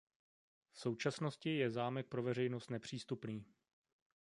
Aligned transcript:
V 0.71 0.79
současnosti 0.79 1.49
je 1.57 1.69
zámek 1.71 2.07
pro 2.07 2.23
veřejnost 2.23 2.69
nepřístupný. 2.69 3.45